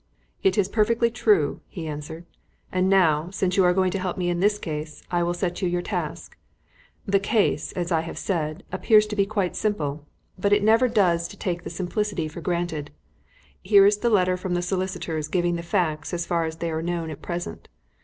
"It 0.41 0.57
is 0.57 0.67
perfectly 0.67 1.11
true," 1.11 1.61
he 1.67 1.85
answered; 1.87 2.25
"and 2.71 2.89
now, 2.89 3.29
since 3.29 3.55
you 3.55 3.63
are 3.65 3.71
going 3.71 3.91
to 3.91 3.99
help 3.99 4.17
me 4.17 4.31
in 4.31 4.39
this 4.39 4.57
case, 4.57 5.03
I 5.11 5.21
will 5.21 5.35
set 5.35 5.61
you 5.61 5.69
your 5.69 5.83
task. 5.83 6.39
The 7.05 7.19
case, 7.19 7.71
as 7.73 7.91
I 7.91 8.01
have 8.01 8.17
said, 8.17 8.63
appears 8.71 9.05
to 9.05 9.15
be 9.15 9.27
quite 9.27 9.55
simple, 9.55 10.07
but 10.39 10.53
it 10.53 10.63
never 10.63 10.87
does 10.87 11.27
to 11.27 11.37
take 11.37 11.61
the 11.63 11.69
simplicity 11.69 12.27
for 12.27 12.41
granted. 12.41 12.89
Here 13.61 13.85
is 13.85 13.97
the 13.97 14.09
letter 14.09 14.37
from 14.37 14.55
the 14.55 14.63
solicitors 14.63 15.27
giving 15.27 15.55
the 15.55 15.61
facts 15.61 16.15
as 16.15 16.25
far 16.25 16.45
as 16.45 16.55
they 16.55 16.71
are 16.71 16.81
known 16.81 17.11
at 17.11 17.21
present. 17.21 17.67